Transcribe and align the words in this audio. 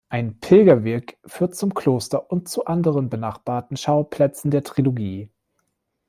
Ein 0.09 0.39
Pilgerweg 0.39 1.19
führt 1.27 1.53
zum 1.55 1.75
Kloster 1.75 2.31
und 2.31 2.49
zu 2.49 2.65
anderen 2.65 3.07
benachbarten 3.11 3.77
Schauplätzen 3.77 4.49
der 4.49 4.63
Trilogie. 4.63 5.29